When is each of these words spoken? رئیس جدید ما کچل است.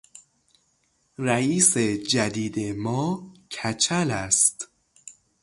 رئیس 1.17 1.77
جدید 2.07 2.59
ما 2.77 3.33
کچل 3.51 4.11
است. 4.11 4.67